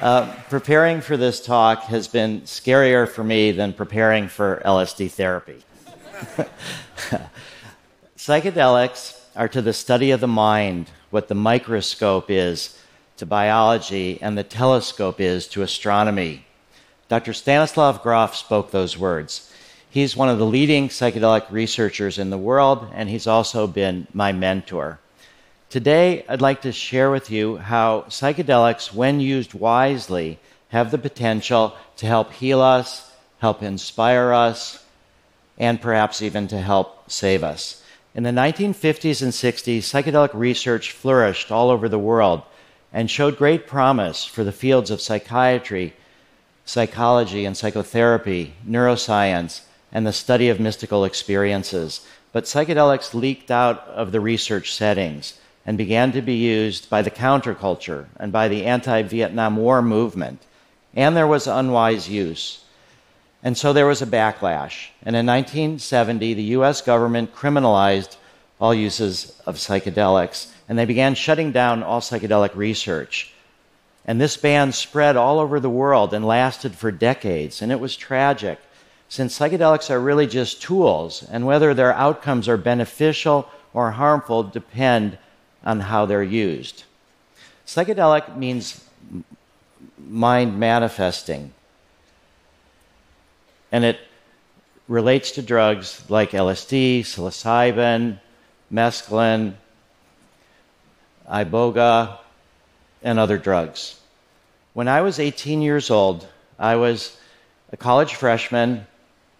[0.00, 5.62] Uh, preparing for this talk has been scarier for me than preparing for LSD therapy.
[8.16, 12.78] Psychedelics are to the study of the mind what the microscope is
[13.18, 16.46] to biology and the telescope is to astronomy.
[17.10, 17.34] Dr.
[17.34, 19.52] Stanislav Grof spoke those words.
[19.90, 24.32] He's one of the leading psychedelic researchers in the world, and he's also been my
[24.32, 24.98] mentor.
[25.70, 31.76] Today, I'd like to share with you how psychedelics, when used wisely, have the potential
[31.98, 34.84] to help heal us, help inspire us,
[35.56, 37.84] and perhaps even to help save us.
[38.16, 42.42] In the 1950s and 60s, psychedelic research flourished all over the world
[42.92, 45.94] and showed great promise for the fields of psychiatry,
[46.64, 49.60] psychology and psychotherapy, neuroscience,
[49.92, 52.04] and the study of mystical experiences.
[52.32, 55.34] But psychedelics leaked out of the research settings
[55.70, 60.44] and began to be used by the counterculture and by the anti Vietnam War movement.
[60.96, 62.64] And there was unwise use.
[63.44, 64.88] And so there was a backlash.
[65.04, 68.16] And in 1970, the US government criminalized
[68.60, 73.32] all uses of psychedelics, and they began shutting down all psychedelic research.
[74.04, 77.94] And this ban spread all over the world and lasted for decades, and it was
[77.94, 78.58] tragic,
[79.08, 85.16] since psychedelics are really just tools, and whether their outcomes are beneficial or harmful depend
[85.64, 86.84] on how they're used.
[87.66, 88.84] Psychedelic means
[89.98, 91.52] mind manifesting,
[93.70, 93.98] and it
[94.88, 98.18] relates to drugs like LSD, psilocybin,
[98.72, 99.54] mescaline,
[101.30, 102.18] iboga,
[103.02, 104.00] and other drugs.
[104.72, 106.26] When I was 18 years old,
[106.58, 107.16] I was
[107.72, 108.86] a college freshman.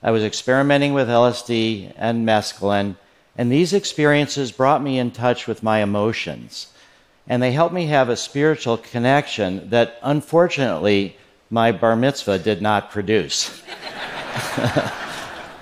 [0.02, 2.96] I was experimenting with LSD and mescaline,
[3.36, 6.72] and these experiences brought me in touch with my emotions.
[7.26, 11.16] And they helped me have a spiritual connection that, unfortunately,
[11.48, 13.62] my bar mitzvah did not produce.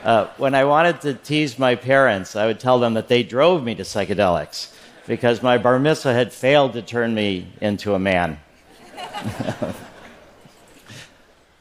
[0.05, 3.63] uh, when I wanted to tease my parents, I would tell them that they drove
[3.65, 4.75] me to psychedelics
[5.07, 8.39] because my bar mitzvah had failed to turn me into a man.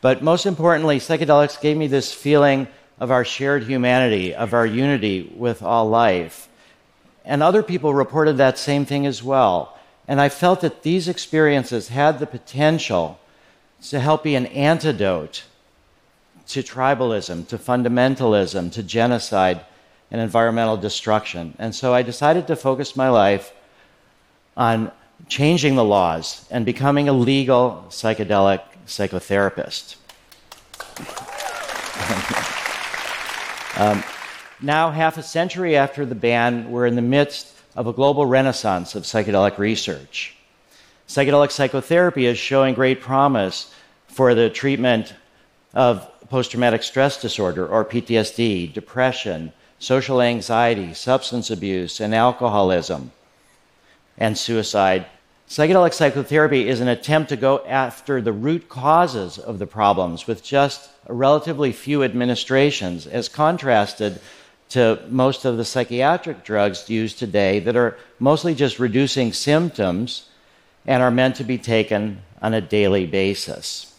[0.01, 2.67] but most importantly, psychedelics gave me this feeling
[2.99, 6.47] of our shared humanity, of our unity with all life.
[7.23, 9.77] And other people reported that same thing as well.
[10.07, 13.19] And I felt that these experiences had the potential
[13.89, 15.43] to help be an antidote
[16.47, 19.61] to tribalism, to fundamentalism, to genocide
[20.09, 21.53] and environmental destruction.
[21.59, 23.51] And so I decided to focus my life
[24.55, 24.91] on
[25.27, 29.97] changing the laws and becoming a legal psychedelic psychotherapist.
[33.77, 34.03] um,
[34.59, 38.95] now, half a century after the ban, we're in the midst of a global renaissance
[38.95, 40.35] of psychedelic research.
[41.07, 43.71] Psychedelic psychotherapy is showing great promise
[44.07, 45.13] for the treatment
[45.75, 53.11] of post traumatic stress disorder or PTSD, depression, social anxiety, substance abuse, and alcoholism,
[54.17, 55.05] and suicide.
[55.49, 60.43] Psychedelic psychotherapy is an attempt to go after the root causes of the problems with
[60.43, 64.19] just relatively few administrations, as contrasted
[64.69, 70.27] to most of the psychiatric drugs used today that are mostly just reducing symptoms
[70.85, 73.97] and are meant to be taken on a daily basis.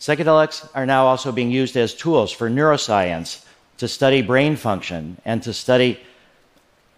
[0.00, 3.44] Psychedelics are now also being used as tools for neuroscience
[3.76, 6.00] to study brain function and to study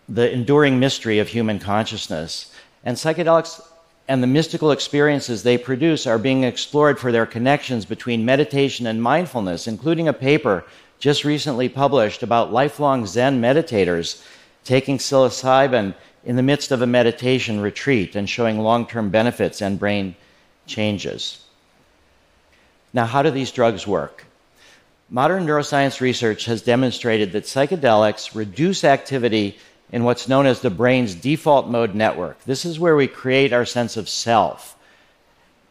[0.09, 2.53] the enduring mystery of human consciousness.
[2.85, 3.61] And psychedelics
[4.09, 9.03] and the mystical experiences they produce are being explored for their connections between meditation and
[9.03, 10.65] mindfulness, including a paper
[10.99, 14.25] just recently published about lifelong Zen meditators
[14.65, 15.95] taking psilocybin
[16.25, 20.15] in the midst of a meditation retreat and showing long term benefits and brain
[20.67, 21.45] changes.
[22.93, 24.25] Now, how do these drugs work?
[25.09, 29.59] Modern neuroscience research has demonstrated that psychedelics reduce activity
[29.93, 32.43] in what's known as the brain's default mode network.
[32.45, 34.77] This is where we create our sense of self.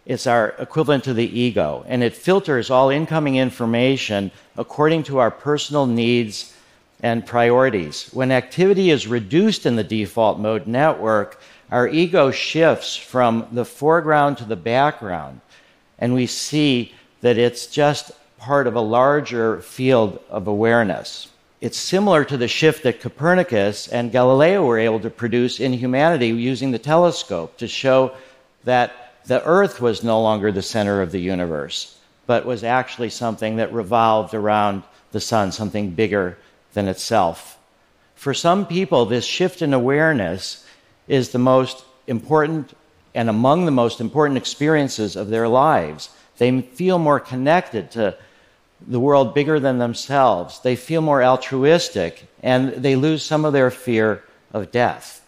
[0.05, 5.31] It's our equivalent to the ego, and it filters all incoming information according to our
[5.31, 6.53] personal needs
[7.01, 8.09] and priorities.
[8.13, 11.41] When activity is reduced in the default mode network,
[11.71, 15.41] our ego shifts from the foreground to the background,
[15.97, 21.29] and we see that it's just part of a larger field of awareness.
[21.61, 26.27] It's similar to the shift that Copernicus and Galileo were able to produce in humanity
[26.27, 28.11] using the telescope to show
[28.65, 31.97] that the Earth was no longer the center of the universe,
[32.27, 36.37] but was actually something that revolved around the sun, something bigger
[36.73, 37.57] than itself.
[38.15, 40.65] For some people, this shift in awareness
[41.07, 42.73] is the most important
[43.13, 46.09] and among the most important experiences of their lives.
[46.37, 48.17] They feel more connected to
[48.87, 50.59] the world bigger than themselves.
[50.59, 54.23] They feel more altruistic, and they lose some of their fear
[54.53, 55.25] of death.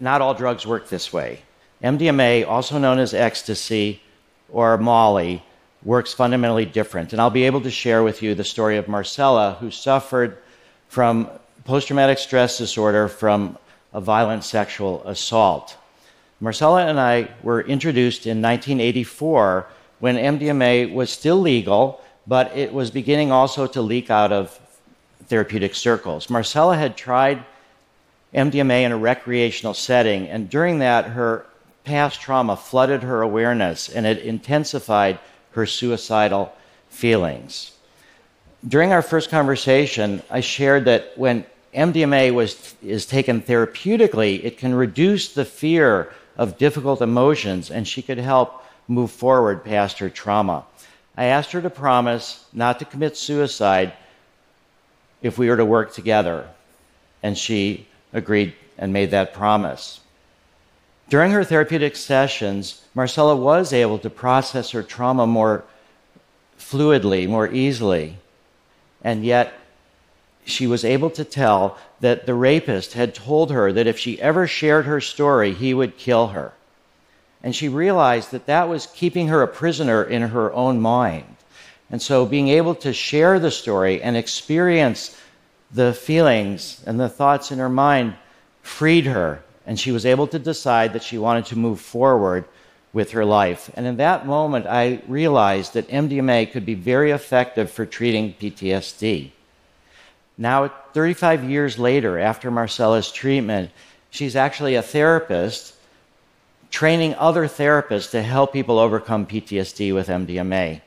[0.00, 1.40] Not all drugs work this way.
[1.82, 4.00] MDMA, also known as ecstasy
[4.48, 5.42] or Molly,
[5.84, 7.12] works fundamentally different.
[7.12, 10.38] And I'll be able to share with you the story of Marcella, who suffered
[10.88, 11.30] from
[11.64, 13.58] post traumatic stress disorder from
[13.92, 15.76] a violent sexual assault.
[16.40, 19.66] Marcella and I were introduced in 1984
[20.00, 24.58] when MDMA was still legal, but it was beginning also to leak out of
[25.26, 26.30] therapeutic circles.
[26.30, 27.44] Marcella had tried
[28.34, 31.46] MDMA in a recreational setting, and during that, her
[31.86, 35.18] past trauma flooded her awareness and it intensified
[35.52, 36.52] her suicidal
[36.90, 37.72] feelings.
[38.66, 44.74] During our first conversation, I shared that when MDMA was, is taken therapeutically, it can
[44.74, 50.64] reduce the fear of difficult emotions and she could help move forward past her trauma.
[51.16, 53.92] I asked her to promise not to commit suicide
[55.22, 56.48] if we were to work together,
[57.22, 60.00] and she agreed and made that promise.
[61.08, 65.64] During her therapeutic sessions, Marcella was able to process her trauma more
[66.58, 68.18] fluidly, more easily,
[69.02, 69.54] and yet
[70.44, 74.46] she was able to tell that the rapist had told her that if she ever
[74.46, 76.52] shared her story, he would kill her.
[77.42, 81.36] And she realized that that was keeping her a prisoner in her own mind.
[81.90, 85.16] And so being able to share the story and experience
[85.70, 88.14] the feelings and the thoughts in her mind
[88.62, 89.42] freed her.
[89.66, 92.44] And she was able to decide that she wanted to move forward
[92.92, 93.70] with her life.
[93.74, 99.30] And in that moment, I realized that MDMA could be very effective for treating PTSD.
[100.38, 103.70] Now, 35 years later, after Marcella's treatment,
[104.10, 105.74] she's actually a therapist
[106.76, 110.82] training other therapists to help people overcome PTSD with MDMA.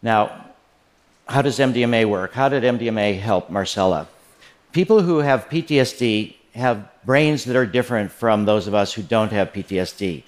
[0.00, 0.46] Now,
[1.26, 2.32] how does MDMA work?
[2.32, 4.06] How did MDMA help Marcella?
[4.70, 9.32] People who have PTSD have brains that are different from those of us who don't
[9.32, 10.22] have PTSD.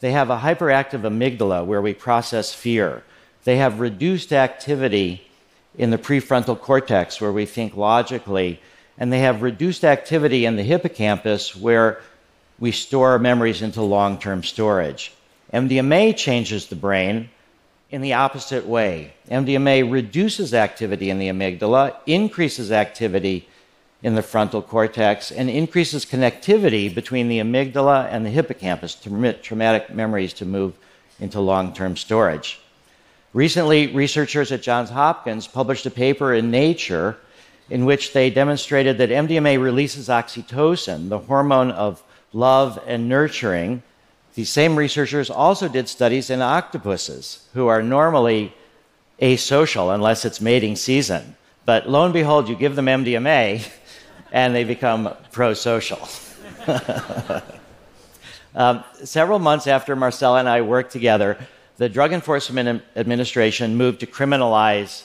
[0.00, 3.02] They have a hyperactive amygdala where we process fear.
[3.44, 5.26] They have reduced activity
[5.78, 8.60] in the prefrontal cortex where we think logically.
[8.98, 12.02] And they have reduced activity in the hippocampus where
[12.58, 15.12] we store memories into long term storage.
[15.52, 17.30] MDMA changes the brain
[17.90, 19.14] in the opposite way.
[19.30, 23.48] MDMA reduces activity in the amygdala, increases activity
[24.02, 29.42] in the frontal cortex, and increases connectivity between the amygdala and the hippocampus to permit
[29.42, 30.74] traumatic memories to move
[31.20, 32.60] into long term storage.
[33.32, 37.18] Recently, researchers at Johns Hopkins published a paper in Nature
[37.68, 43.82] in which they demonstrated that MDMA releases oxytocin, the hormone of love, and nurturing.
[44.34, 48.54] These same researchers also did studies in octopuses, who are normally
[49.20, 51.36] asocial unless it's mating season.
[51.64, 53.66] But lo and behold, you give them MDMA
[54.32, 56.08] and they become pro social.
[58.54, 61.38] um, several months after Marcella and I worked together,
[61.76, 65.04] the Drug Enforcement Administration moved to criminalize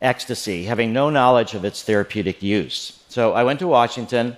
[0.00, 3.02] ecstasy, having no knowledge of its therapeutic use.
[3.08, 4.36] So I went to Washington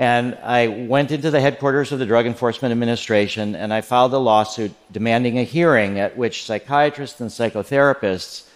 [0.00, 4.18] and I went into the headquarters of the Drug Enforcement Administration and I filed a
[4.18, 8.48] lawsuit demanding a hearing at which psychiatrists and psychotherapists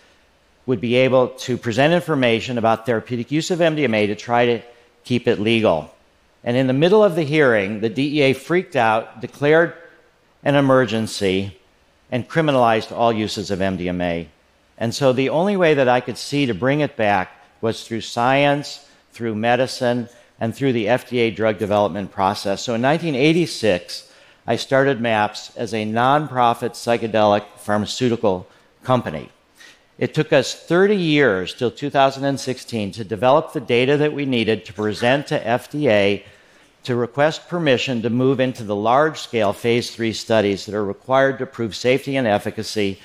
[0.64, 4.62] would be able to present information about therapeutic use of MDMA to try to
[5.04, 5.94] keep it legal.
[6.44, 9.74] And in the middle of the hearing, the DEA freaked out, declared
[10.44, 11.58] an emergency,
[12.10, 14.28] and criminalized all uses of MDMA.
[14.78, 18.00] And so the only way that I could see to bring it back was through
[18.00, 20.08] science, through medicine,
[20.44, 22.60] and through the FDA drug development process.
[22.60, 24.12] So in 1986,
[24.46, 28.46] I started MAPS as a nonprofit psychedelic pharmaceutical
[28.82, 29.30] company.
[29.96, 34.74] It took us 30 years till 2016 to develop the data that we needed to
[34.74, 36.24] present to FDA
[36.82, 41.38] to request permission to move into the large scale phase three studies that are required
[41.38, 43.00] to prove safety and efficacy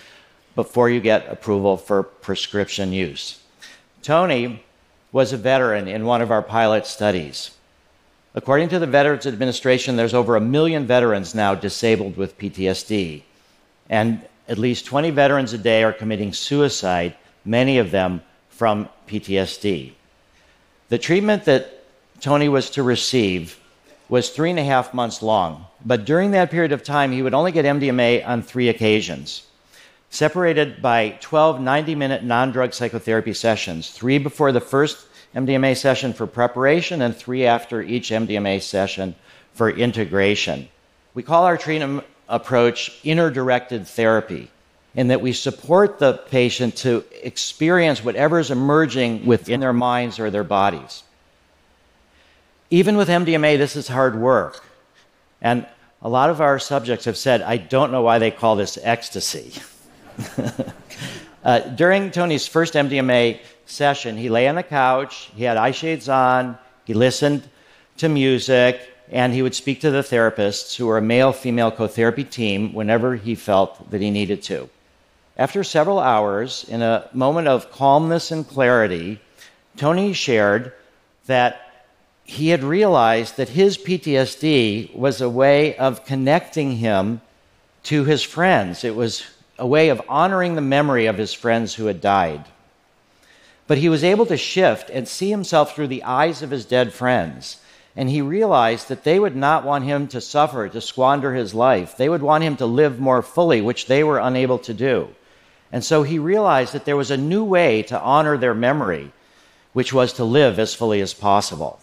[0.55, 3.39] before you get approval for prescription use.
[4.01, 4.61] Tony
[5.11, 7.51] was a veteran in one of our pilot studies.
[8.35, 13.23] According to the Veterans Administration, there's over a million veterans now disabled with PTSD.
[13.89, 19.93] And at least 20 veterans a day are committing suicide, many of them from PTSD.
[20.89, 21.83] The treatment that
[22.19, 23.59] Tony was to receive
[24.09, 27.33] was three and a half months long, but during that period of time, he would
[27.33, 29.48] only get MDMA on three occasions
[30.09, 36.13] separated by 12 90 minute non drug psychotherapy sessions, three before the first MDMA session
[36.13, 39.15] for preparation and three after each MDMA session
[39.53, 40.67] for integration.
[41.13, 44.49] We call our treatment approach inner directed therapy,
[44.95, 50.31] in that we support the patient to experience whatever is emerging within their minds or
[50.31, 51.03] their bodies.
[52.71, 54.63] Even with MDMA, this is hard work.
[55.41, 55.65] And
[56.01, 59.53] a lot of our subjects have said, I don't know why they call this ecstasy.
[61.43, 66.09] uh, during Tony's first MDMA session, he lay on the couch, he had eye shades
[66.09, 67.47] on, he listened
[67.97, 71.87] to music, and he would speak to the therapists, who were a male female co
[71.87, 74.69] therapy team, whenever he felt that he needed to.
[75.37, 79.21] After several hours, in a moment of calmness and clarity,
[79.77, 80.73] Tony shared
[81.27, 81.85] that
[82.23, 87.21] he had realized that his PTSD was a way of connecting him
[87.83, 88.83] to his friends.
[88.83, 89.23] It was
[89.59, 92.45] a way of honoring the memory of his friends who had died.
[93.67, 96.91] But he was able to shift and see himself through the eyes of his dead
[96.93, 97.57] friends.
[97.95, 101.97] And he realized that they would not want him to suffer, to squander his life.
[101.97, 105.09] They would want him to live more fully, which they were unable to do.
[105.71, 109.11] And so he realized that there was a new way to honor their memory,
[109.73, 111.79] which was to live as fully as possible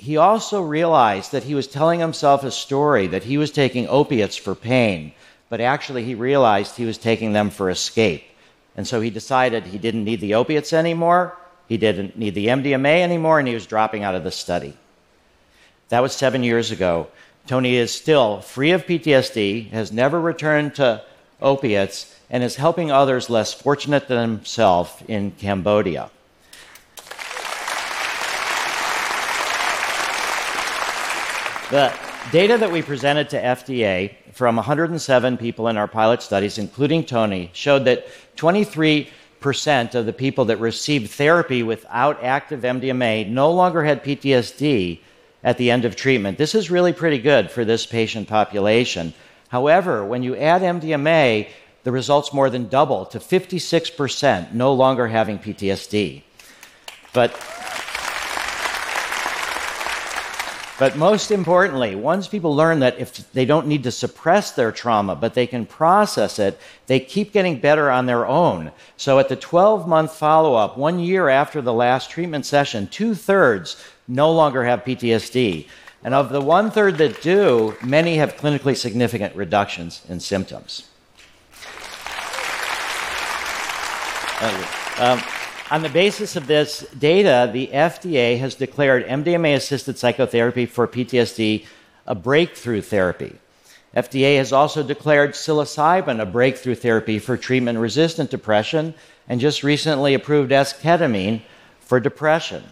[0.00, 4.34] he also realized that he was telling himself a story that he was taking opiates
[4.34, 5.12] for pain,
[5.50, 8.24] but actually he realized he was taking them for escape.
[8.76, 11.36] And so he decided he didn't need the opiates anymore,
[11.68, 14.74] he didn't need the MDMA anymore, and he was dropping out of the study.
[15.90, 17.08] That was seven years ago.
[17.46, 21.02] Tony is still free of PTSD, has never returned to
[21.42, 26.10] opiates, and is helping others less fortunate than himself in Cambodia.
[31.70, 37.04] The data that we presented to FDA from 107 people in our pilot studies, including
[37.04, 39.08] Tony, showed that 23%
[39.94, 45.00] of the people that received therapy without active MDMA no longer had PTSD
[45.42, 46.38] at the end of treatment.
[46.38, 49.12] This is really pretty good for this patient population.
[49.48, 51.48] However, when you add MDMA,
[51.82, 56.22] the results more than double to 56% no longer having PTSD.
[57.12, 57.32] But
[60.80, 65.14] But most importantly, once people learn that if they don't need to suppress their trauma,
[65.14, 68.72] but they can process it, they keep getting better on their own.
[68.96, 73.14] So at the 12 month follow up, one year after the last treatment session, two
[73.14, 73.76] thirds
[74.08, 75.68] no longer have PTSD.
[76.02, 80.88] And of the one third that do, many have clinically significant reductions in symptoms.
[84.96, 85.20] Um,
[85.70, 91.66] on the basis of this data, the FDA has declared MDMA assisted psychotherapy for PTSD
[92.06, 93.36] a breakthrough therapy.
[93.94, 98.94] FDA has also declared psilocybin a breakthrough therapy for treatment resistant depression
[99.28, 101.42] and just recently approved esketamine
[101.80, 102.64] for depression.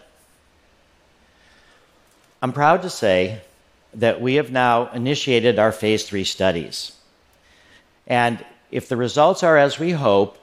[2.41, 3.41] I'm proud to say
[3.93, 6.93] that we have now initiated our phase three studies.
[8.07, 10.37] And if the results are as we hope,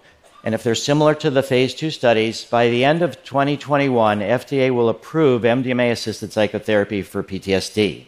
[0.46, 4.72] and if they're similar to the phase two studies, by the end of 2021, FDA
[4.72, 8.04] will approve MDMA assisted psychotherapy for PTSD.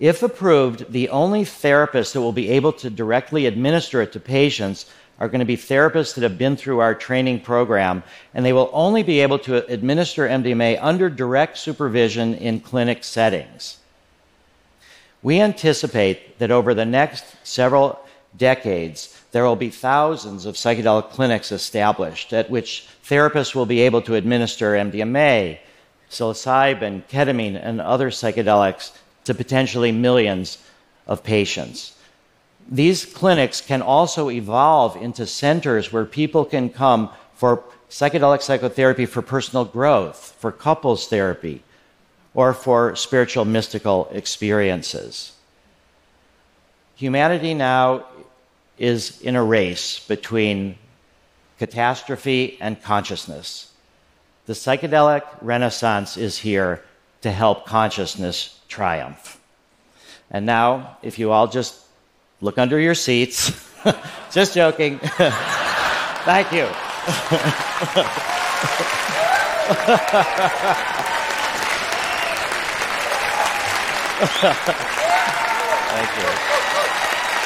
[0.00, 4.86] If approved, the only therapists that will be able to directly administer it to patients
[5.20, 8.70] are going to be therapists that have been through our training program, and they will
[8.72, 13.76] only be able to administer MDMA under direct supervision in clinic settings.
[15.22, 18.00] We anticipate that over the next several
[18.38, 24.02] decades, there will be thousands of psychedelic clinics established at which therapists will be able
[24.02, 25.58] to administer MDMA,
[26.10, 28.92] psilocybin, ketamine, and other psychedelics
[29.24, 30.58] to potentially millions
[31.06, 31.96] of patients.
[32.70, 39.22] These clinics can also evolve into centers where people can come for psychedelic psychotherapy for
[39.22, 41.62] personal growth, for couples therapy,
[42.34, 45.32] or for spiritual mystical experiences.
[46.96, 48.04] Humanity now
[48.78, 50.76] is in a race between
[51.58, 53.72] catastrophe and consciousness.
[54.46, 56.82] The psychedelic renaissance is here
[57.20, 59.40] to help consciousness triumph.
[60.30, 61.78] And now, if you all just
[62.40, 63.52] look under your seats,
[64.32, 64.98] just joking.
[64.98, 66.66] Thank you.
[75.92, 76.30] Thank you.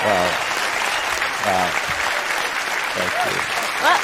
[0.04, 0.55] Well,
[1.46, 1.70] Wow.
[2.96, 3.40] Thank you.
[3.82, 4.00] Well,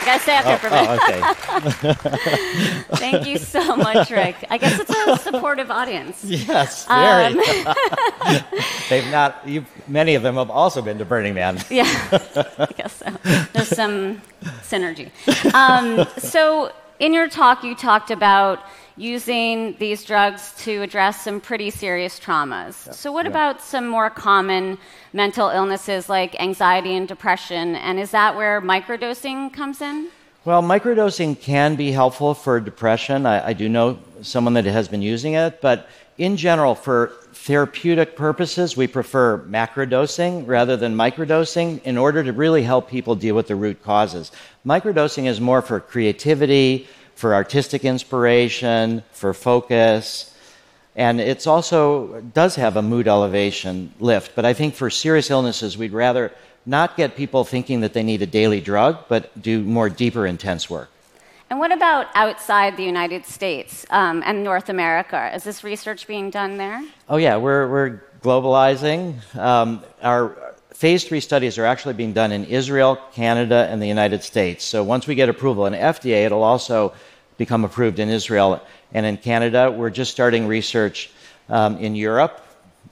[0.00, 0.98] you gotta stay after oh, for a minute.
[1.42, 2.96] Oh, okay.
[2.96, 4.36] Thank you so much, Rick.
[4.48, 6.24] I guess it's a supportive audience.
[6.24, 7.26] Yes, very.
[7.26, 7.36] Um,
[8.88, 9.46] They've not.
[9.46, 11.62] You, many of them have also been to Burning Man.
[11.68, 11.84] yeah,
[12.58, 13.10] I guess so.
[13.52, 14.22] There's some
[14.62, 15.10] synergy.
[15.52, 18.60] Um, so, in your talk, you talked about
[18.98, 22.86] using these drugs to address some pretty serious traumas.
[22.86, 22.92] Yeah.
[22.92, 23.30] So, what yeah.
[23.30, 24.78] about some more common
[25.12, 27.76] mental illnesses like anxiety and depression?
[27.76, 30.08] And is that where microdosing comes in?
[30.44, 33.26] Well, microdosing can be helpful for depression.
[33.26, 38.16] I, I, do know someone that has been using it, but in general, for therapeutic
[38.16, 43.48] purposes, we prefer macrodosing rather than microdosing in order to really help people deal with
[43.48, 44.32] the root causes.
[44.66, 46.88] Microdosing is more for creativity,
[47.18, 50.32] for artistic inspiration, for focus,
[50.94, 54.36] and it's also does have a mood elevation lift.
[54.36, 56.30] But I think for serious illnesses, we'd rather
[56.64, 60.70] not get people thinking that they need a daily drug, but do more deeper, intense
[60.70, 60.90] work.
[61.50, 65.34] And what about outside the United States um, and North America?
[65.34, 66.84] Is this research being done there?
[67.08, 69.16] Oh, yeah, we're, we're globalizing.
[69.34, 74.22] Um, our phase three studies are actually being done in Israel, Canada, and the United
[74.22, 74.64] States.
[74.64, 76.92] So once we get approval in FDA, it'll also
[77.36, 78.60] become approved in Israel
[78.92, 79.70] and in Canada.
[79.70, 81.10] We're just starting research
[81.48, 82.44] um, in Europe,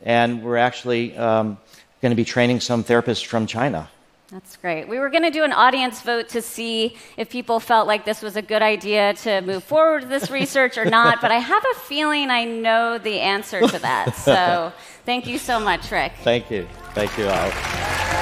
[0.02, 1.58] and we're actually um,
[2.00, 3.88] going to be training some therapists from China.
[4.30, 4.88] That's great.
[4.88, 8.22] We were going to do an audience vote to see if people felt like this
[8.22, 11.64] was a good idea to move forward with this research or not, but I have
[11.76, 14.16] a feeling I know the answer to that.
[14.16, 14.72] So
[15.04, 16.12] thank you so much, Rick.
[16.22, 16.66] Thank you.
[16.92, 18.15] Thank you, Al.